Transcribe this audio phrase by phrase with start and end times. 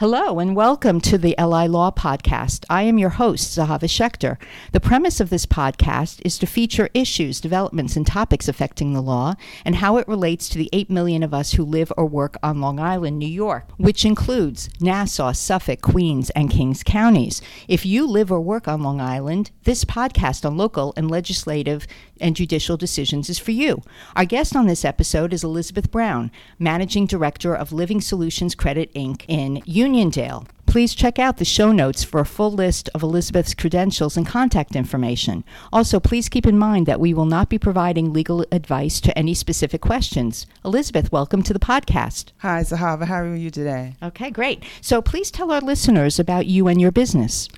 [0.00, 2.64] Hello and welcome to the LI Law Podcast.
[2.68, 4.38] I am your host, Zehava Schechter.
[4.72, 9.34] The premise of this podcast is to feature issues, developments, and topics affecting the law
[9.64, 12.60] and how it relates to the 8 million of us who live or work on
[12.60, 17.40] Long Island, New York, which includes Nassau, Suffolk, Queens, and Kings counties.
[17.68, 21.86] If you live or work on Long Island, this podcast on local and legislative
[22.20, 23.82] and judicial decisions is for you.
[24.16, 29.24] Our guest on this episode is Elizabeth Brown, Managing Director of Living Solutions Credit Inc.
[29.28, 30.46] in Uniondale.
[30.66, 34.74] Please check out the show notes for a full list of Elizabeth's credentials and contact
[34.74, 35.44] information.
[35.74, 39.34] Also, please keep in mind that we will not be providing legal advice to any
[39.34, 40.46] specific questions.
[40.64, 42.32] Elizabeth, welcome to the podcast.
[42.38, 43.04] Hi, Zehava.
[43.04, 43.94] How are you today?
[44.02, 44.64] Okay, great.
[44.80, 47.50] So, please tell our listeners about you and your business.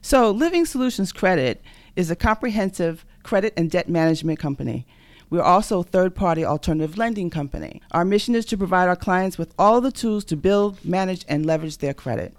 [0.00, 1.62] So, Living Solutions Credit
[1.96, 4.86] is a comprehensive credit and debt management company.
[5.34, 7.82] We're also a third party alternative lending company.
[7.90, 11.44] Our mission is to provide our clients with all the tools to build, manage, and
[11.44, 12.36] leverage their credit.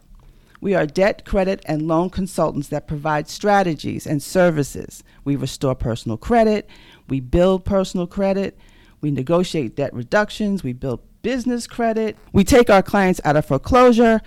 [0.62, 5.04] We are debt, credit, and loan consultants that provide strategies and services.
[5.26, 6.70] We restore personal credit,
[7.10, 8.58] we build personal credit,
[9.02, 14.22] we negotiate debt reductions, we build business credit, we take our clients out of foreclosure,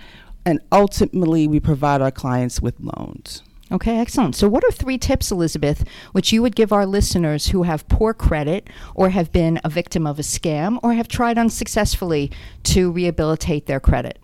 [0.45, 3.41] and ultimately we provide our clients with loans.
[3.71, 4.35] Okay, excellent.
[4.35, 8.15] So, what are three tips, Elizabeth, which you would give our listeners who have poor
[8.15, 12.31] credit or have been a victim of a scam or have tried unsuccessfully
[12.63, 14.17] to rehabilitate their credit?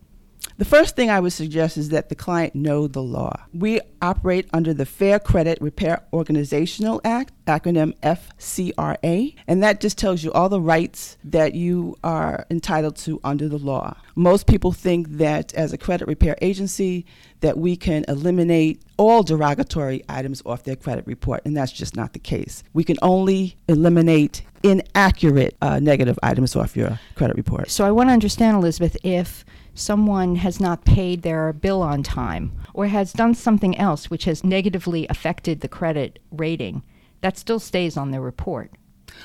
[0.57, 3.45] The first thing I would suggest is that the client know the law.
[3.53, 10.23] We operate under the Fair Credit Repair Organizational Act, acronym FCRA, and that just tells
[10.23, 13.97] you all the rights that you are entitled to under the law.
[14.15, 17.05] Most people think that as a credit repair agency
[17.41, 22.13] that we can eliminate all derogatory items off their credit report, and that's just not
[22.13, 22.63] the case.
[22.71, 27.69] We can only eliminate inaccurate uh, negative items off your credit report.
[27.69, 29.43] So, I want to understand, Elizabeth, if
[29.75, 34.43] someone has not paid their bill on time or has done something else which has
[34.43, 36.81] negatively affected the credit rating,
[37.21, 38.71] that still stays on their report.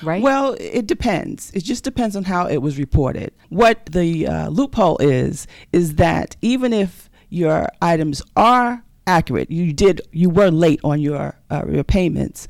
[0.03, 0.21] Right?
[0.21, 1.51] Well, it depends.
[1.51, 3.33] It just depends on how it was reported.
[3.49, 10.01] What the uh, loophole is, is that even if your items are accurate, you did,
[10.11, 12.47] you were late on your, uh, your payments,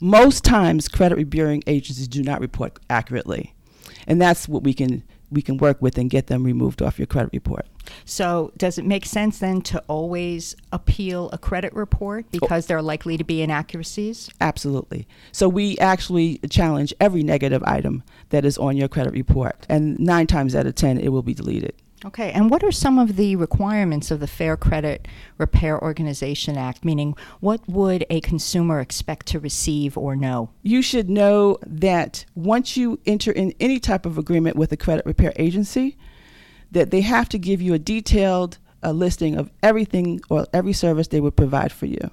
[0.00, 3.54] most times credit reviewing agencies do not report accurately.
[4.06, 7.06] And that's what we can we can work with and get them removed off your
[7.06, 7.66] credit report.
[8.04, 12.28] So, does it make sense then to always appeal a credit report oh.
[12.32, 14.28] because there are likely to be inaccuracies?
[14.40, 15.06] Absolutely.
[15.32, 20.26] So, we actually challenge every negative item that is on your credit report, and nine
[20.26, 21.74] times out of ten, it will be deleted.
[22.06, 25.08] Okay, and what are some of the requirements of the Fair Credit
[25.38, 26.84] Repair Organization Act?
[26.84, 30.50] Meaning, what would a consumer expect to receive or know?
[30.62, 35.04] You should know that once you enter in any type of agreement with a credit
[35.04, 35.96] repair agency,
[36.70, 41.08] that they have to give you a detailed uh, listing of everything or every service
[41.08, 42.10] they would provide for you.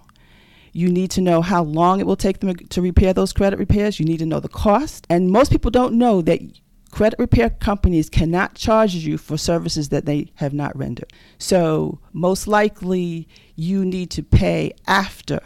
[0.72, 4.00] You need to know how long it will take them to repair those credit repairs.
[4.00, 5.06] You need to know the cost.
[5.08, 6.42] And most people don't know that
[6.94, 11.12] credit repair companies cannot charge you for services that they have not rendered.
[11.40, 15.42] So, most likely, you need to pay after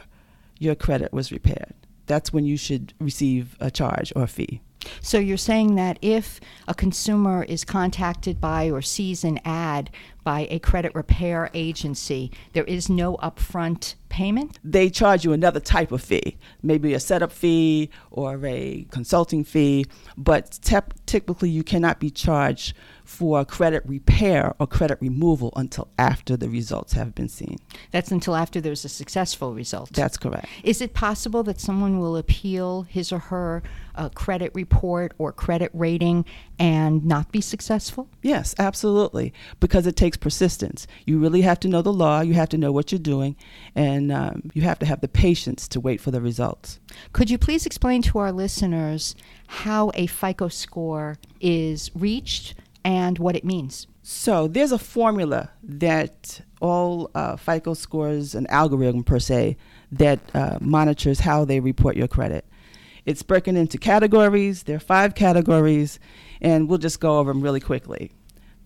[0.60, 1.74] your credit was repaired.
[2.06, 4.60] That's when you should receive a charge or a fee.
[5.02, 9.90] So you're saying that if a consumer is contacted by or sees an ad
[10.28, 14.60] by a credit repair agency, there is no upfront payment?
[14.62, 19.86] They charge you another type of fee, maybe a setup fee or a consulting fee,
[20.18, 26.36] but te- typically you cannot be charged for credit repair or credit removal until after
[26.36, 27.58] the results have been seen.
[27.92, 29.94] That's until after there's a successful result.
[29.94, 30.48] That's correct.
[30.64, 33.64] Is it possible that someone will appeal his or her
[33.96, 36.26] uh, credit report or credit rating
[36.60, 38.10] and not be successful?
[38.22, 40.88] Yes, absolutely, because it takes persistence.
[41.06, 43.36] You really have to know the law, you have to know what you're doing,
[43.76, 46.80] and um, you have to have the patience to wait for the results.
[47.14, 49.16] Could you please explain to our listeners
[49.48, 52.56] how a FICO score is reached?
[52.88, 53.86] and what it means.
[54.02, 59.58] So there's a formula that all uh, FICO scores, an algorithm per se,
[59.92, 62.46] that uh, monitors how they report your credit.
[63.06, 64.64] It's broken into categories.
[64.64, 66.00] There are five categories,
[66.40, 68.12] and we'll just go over them really quickly.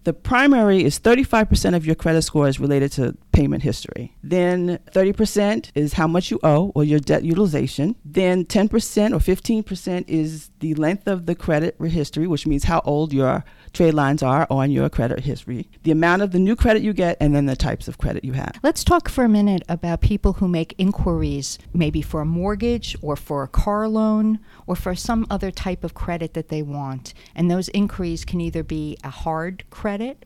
[0.04, 4.16] The primary is 35% of your credit score is related to payment history.
[4.24, 7.96] Then 30% is how much you owe or your debt utilization.
[8.04, 8.72] Then 10%
[9.14, 13.44] or 15% is the length of the credit history, which means how old your
[13.74, 17.18] trade lines are on your credit history, the amount of the new credit you get,
[17.20, 18.60] and then the types of credit you have.
[18.64, 23.16] Let's talk for a minute about people who make inquiries, maybe for a mortgage or
[23.16, 27.14] for a car loan or for some other type of credit that they want.
[27.36, 30.26] And those inquiries can either be a hard credit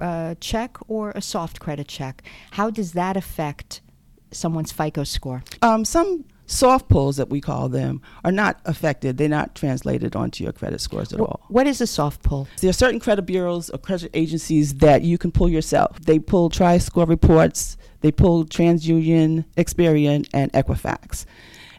[0.00, 2.22] uh, check or a soft credit check?
[2.52, 3.80] How does that affect
[4.30, 5.42] someone's FICO score?
[5.62, 9.16] Um, some soft pulls that we call them are not affected.
[9.16, 11.40] They're not translated onto your credit scores at all.
[11.48, 12.48] What is a soft pull?
[12.60, 15.98] There are certain credit bureaus or credit agencies that you can pull yourself.
[16.00, 21.24] They pull Tri-Score reports, they pull TransUnion, Experian, and Equifax.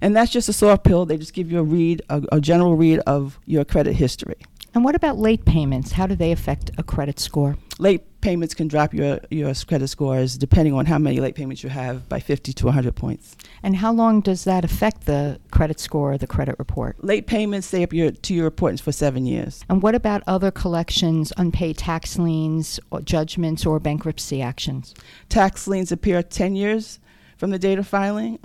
[0.01, 1.05] And that's just a soft pull.
[1.05, 4.37] They just give you a read, a, a general read of your credit history.
[4.73, 5.91] And what about late payments?
[5.91, 7.57] How do they affect a credit score?
[7.77, 11.69] Late payments can drop your, your credit scores depending on how many late payments you
[11.69, 13.35] have by 50 to 100 points.
[13.63, 17.03] And how long does that affect the credit score or the credit report?
[17.03, 19.63] Late payments stay up your, to your reports for seven years.
[19.67, 24.93] And what about other collections, unpaid tax liens, or judgments, or bankruptcy actions?
[25.27, 26.99] Tax liens appear 10 years
[27.37, 28.39] from the date of filing.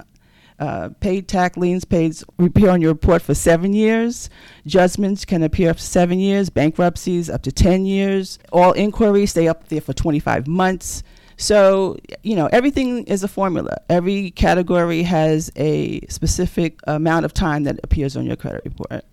[0.59, 4.31] Uh, paid tax liens paid appear on your report for seven years.
[4.65, 6.49] Judgments can appear for seven years.
[6.49, 8.39] Bankruptcies up to 10 years.
[8.53, 11.03] All inquiries stay up there for 25 months.
[11.37, 13.77] So, you know, everything is a formula.
[13.91, 19.05] Every category has a specific amount of time that appears on your credit report.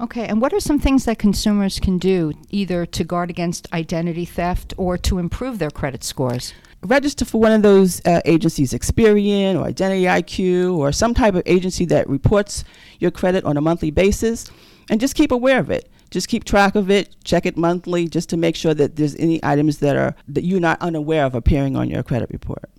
[0.00, 4.24] Okay, and what are some things that consumers can do either to guard against identity
[4.24, 6.52] theft or to improve their credit scores?
[6.84, 11.42] Register for one of those uh, agencies, Experian or Identity IQ or some type of
[11.46, 12.64] agency that reports
[12.98, 14.50] your credit on a monthly basis,
[14.90, 15.90] and just keep aware of it.
[16.10, 19.40] Just keep track of it, check it monthly, just to make sure that there's any
[19.42, 22.70] items that are that you're not unaware of appearing on your credit report.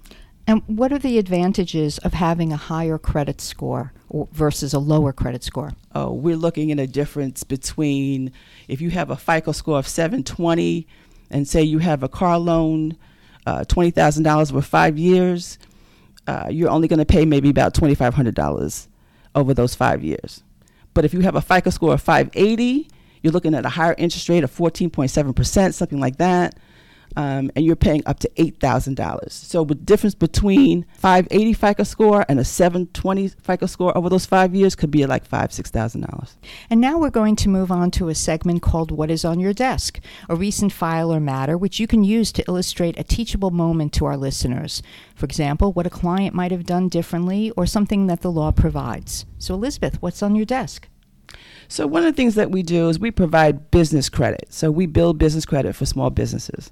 [0.47, 3.93] And what are the advantages of having a higher credit score
[4.31, 5.73] versus a lower credit score?
[5.93, 8.31] Oh, we're looking at a difference between
[8.67, 10.87] if you have a FICO score of 720
[11.31, 12.95] and say you have a car loan
[13.45, 15.57] uh, $20,000 over five years,
[16.27, 18.87] uh, you're only going to pay maybe about $2,500
[19.35, 20.43] over those five years.
[20.93, 22.87] But if you have a FICO score of 580,
[23.21, 26.57] you're looking at a higher interest rate of 14.7%, something like that.
[27.17, 29.31] Um, and you're paying up to $8,000.
[29.31, 34.53] So the difference between 580 FICO score and a 720 FICO score over those five
[34.53, 36.35] years could be like five, $6,000.
[36.69, 39.53] And now we're going to move on to a segment called What is on Your
[39.53, 39.99] Desk,
[40.29, 44.05] a recent file or matter which you can use to illustrate a teachable moment to
[44.05, 44.81] our listeners.
[45.15, 49.25] For example, what a client might have done differently or something that the law provides.
[49.37, 50.87] So, Elizabeth, what's on your desk?
[51.67, 54.47] So, one of the things that we do is we provide business credit.
[54.49, 56.71] So, we build business credit for small businesses.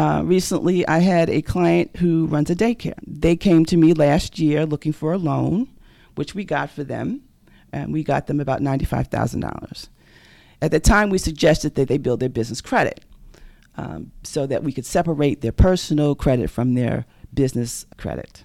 [0.00, 2.98] Uh, recently, I had a client who runs a daycare.
[3.06, 5.68] They came to me last year looking for a loan,
[6.14, 7.20] which we got for them,
[7.70, 9.88] and we got them about $95,000.
[10.62, 13.04] At the time, we suggested that they build their business credit
[13.76, 17.04] um, so that we could separate their personal credit from their
[17.34, 18.42] business credit.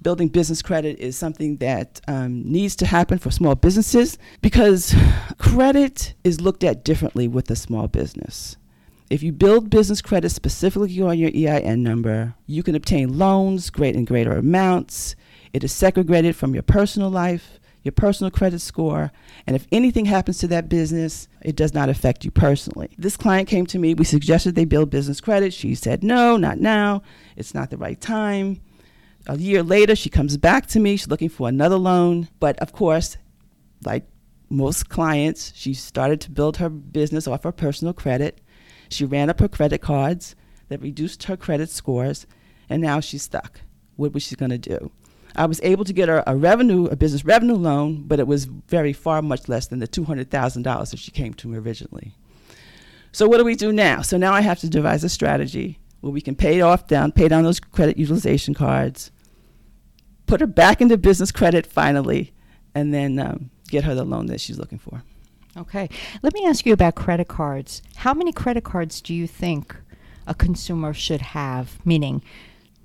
[0.00, 4.94] Building business credit is something that um, needs to happen for small businesses because
[5.38, 8.56] credit is looked at differently with a small business.
[9.10, 13.96] If you build business credit specifically on your EIN number, you can obtain loans, great
[13.96, 15.16] and greater amounts.
[15.54, 19.10] It is segregated from your personal life, your personal credit score,
[19.46, 22.90] and if anything happens to that business, it does not affect you personally.
[22.98, 25.54] This client came to me, we suggested they build business credit.
[25.54, 27.02] She said, no, not now.
[27.34, 28.60] It's not the right time.
[29.26, 30.96] A year later, she comes back to me.
[30.96, 32.28] She's looking for another loan.
[32.40, 33.16] But of course,
[33.84, 34.06] like
[34.50, 38.40] most clients, she started to build her business off her personal credit.
[38.90, 40.34] She ran up her credit cards
[40.68, 42.26] that reduced her credit scores,
[42.68, 43.60] and now she's stuck.
[43.96, 44.90] What was she going to do?
[45.36, 48.46] I was able to get her a revenue, a business revenue loan, but it was
[48.46, 51.58] very far much less than the two hundred thousand dollars that she came to me
[51.58, 52.14] originally.
[53.12, 54.02] So what do we do now?
[54.02, 57.28] So now I have to devise a strategy where we can pay off down, pay
[57.28, 59.10] down those credit utilization cards,
[60.26, 62.32] put her back into business credit finally,
[62.74, 65.02] and then um, get her the loan that she's looking for.
[65.58, 65.88] Okay.
[66.22, 67.82] Let me ask you about credit cards.
[67.96, 69.74] How many credit cards do you think
[70.26, 71.84] a consumer should have?
[71.84, 72.22] Meaning,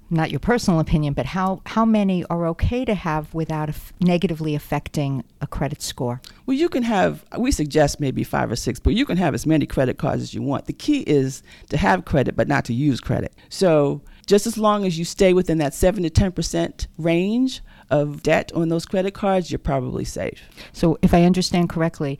[0.10, 4.56] not your personal opinion, but how, how many are okay to have without af- negatively
[4.56, 6.22] affecting a credit score?
[6.46, 9.46] Well, you can have, we suggest maybe five or six, but you can have as
[9.46, 10.66] many credit cards as you want.
[10.66, 13.34] The key is to have credit, but not to use credit.
[13.50, 18.52] So, just as long as you stay within that 7 to 10% range of debt
[18.56, 20.42] on those credit cards, you're probably safe.
[20.72, 22.20] So, if I understand correctly,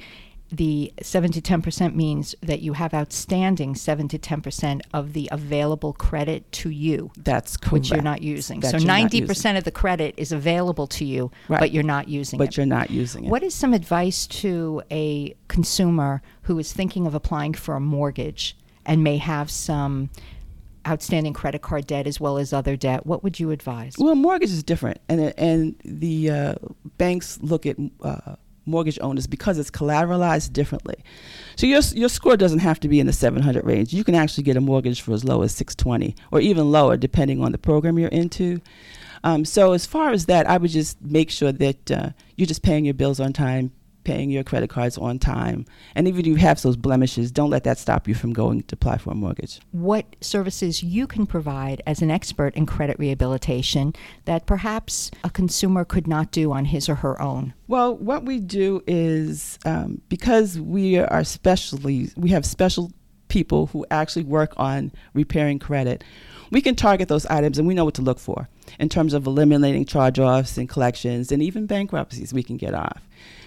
[0.54, 5.94] the 7 to 10% means that you have outstanding 7 to 10% of the available
[5.94, 7.74] credit to you, That's correct.
[7.74, 8.60] which you're not using.
[8.60, 9.58] That so, 90% using.
[9.58, 11.60] of the credit is available to you, Right.
[11.60, 12.58] but you're not using But it.
[12.58, 13.32] you're not using it.
[13.32, 18.56] What is some advice to a consumer who is thinking of applying for a mortgage
[18.86, 20.12] and may have some
[20.88, 23.08] outstanding credit card debt as well as other debt?
[23.08, 23.96] What would you advise?
[23.98, 26.56] Well, mortgage is different, and and the uh,
[27.00, 30.96] banks look at uh, mortgage owners because it's collateralized differently.
[31.56, 33.94] So your your score doesn't have to be in the 700 range.
[33.94, 37.44] You can actually get a mortgage for as low as 620 or even lower depending
[37.44, 38.62] on the program you're into.
[39.24, 42.62] Um, so as far as that, I would just make sure that uh, you're just
[42.62, 43.72] paying your bills on time,
[44.04, 45.66] paying your credit cards on time.
[45.96, 48.76] And even if you have those blemishes, don't let that stop you from going to
[48.76, 49.60] apply for a mortgage.
[49.72, 53.94] What services you can provide as an expert in credit rehabilitation
[54.26, 57.54] that perhaps a consumer could not do on his or her own?
[57.68, 62.92] Well, what we do is um, because we are specially, we have special
[63.34, 66.04] people who actually work on repairing credit.
[66.52, 68.48] We can target those items and we know what to look for
[68.80, 73.02] in terms of eliminating charge offs and collections and even bankruptcies we can get off.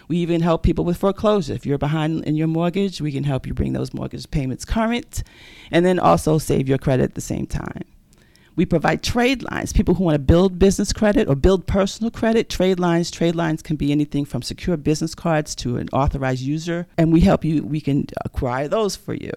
[0.09, 1.55] We even help people with foreclosure.
[1.55, 5.23] If you're behind in your mortgage, we can help you bring those mortgage payments current
[5.71, 7.85] and then also save your credit at the same time.
[8.57, 9.75] We provide trade lines.
[9.75, 13.11] People who want to build business credit or build personal credit, trade lines.
[13.11, 17.21] Trade lines can be anything from secure business cards to an authorized user, and we
[17.21, 17.63] help you.
[17.63, 19.33] We can acquire those for you.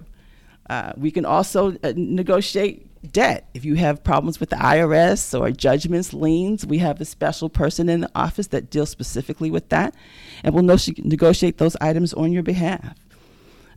[0.69, 3.47] Uh, we can also uh, negotiate debt.
[3.53, 7.89] If you have problems with the IRS or judgments, liens, we have a special person
[7.89, 9.95] in the office that deals specifically with that
[10.43, 12.95] and will negotiate those items on your behalf.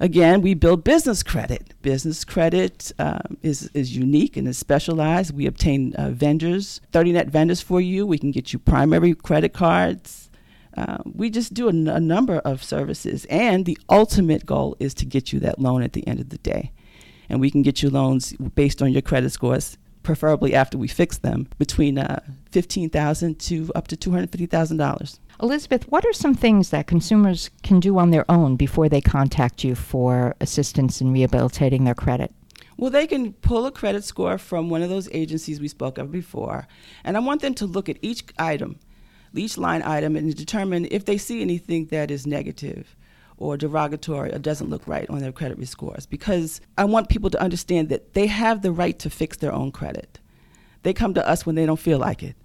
[0.01, 1.75] Again, we build business credit.
[1.83, 5.33] Business credit um, is, is unique and is specialized.
[5.33, 8.05] We obtain uh, vendors, 30 net vendors for you.
[8.05, 10.29] We can get you primary credit cards.
[10.77, 13.27] Uh, we just do a, n- a number of services.
[13.27, 16.39] And the ultimate goal is to get you that loan at the end of the
[16.39, 16.73] day
[17.29, 21.19] and we can get you loans based on your credit scores, preferably after we fix
[21.19, 25.19] them, between uh, 15,000 to up to $250,000.
[25.43, 29.65] Elizabeth, what are some things that consumers can do on their own before they contact
[29.65, 32.33] you for assistance in rehabilitating their credit?
[32.77, 36.11] Well, they can pull a credit score from one of those agencies we spoke of
[36.11, 36.67] before,
[37.05, 38.79] and I want them to look at each item,
[39.35, 42.97] each line item, and determine if they see anything that is negative
[43.43, 47.41] or derogatory or doesn't look right on their credit scores because I want people to
[47.41, 50.19] understand that they have the right to fix their own credit.
[50.83, 52.37] They come to us when they don't feel like it.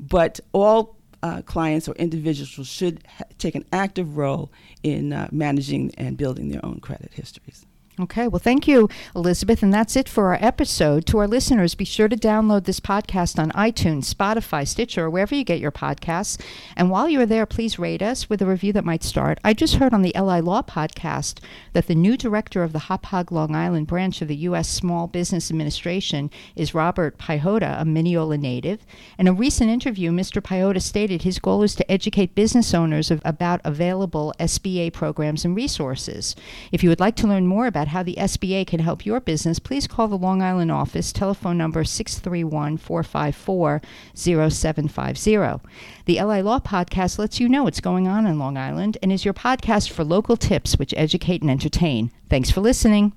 [0.00, 4.50] But all uh, clients or individuals should ha- take an active role
[4.82, 7.64] in uh, managing and building their own credit histories.
[8.02, 9.62] Okay, well, thank you, Elizabeth.
[9.62, 11.06] And that's it for our episode.
[11.06, 15.36] To our listeners, be sure to download this podcast on iTunes, Spotify, Stitcher, or wherever
[15.36, 16.36] you get your podcasts.
[16.76, 19.38] And while you're there, please rate us with a review that might start.
[19.44, 21.38] I just heard on the LI Law podcast
[21.74, 24.68] that the new director of the Hauppauge Long Island branch of the U.S.
[24.68, 28.84] Small Business Administration is Robert Pihota, a Mineola native.
[29.16, 30.42] In a recent interview, Mr.
[30.42, 35.54] Pihota stated his goal is to educate business owners of, about available SBA programs and
[35.54, 36.34] resources.
[36.72, 39.58] If you would like to learn more about how the SBA can help your business,
[39.58, 43.80] please call the Long Island office, telephone number 631 454
[44.14, 45.68] 0750.
[46.06, 49.24] The LI Law Podcast lets you know what's going on in Long Island and is
[49.24, 52.10] your podcast for local tips which educate and entertain.
[52.28, 53.12] Thanks for listening.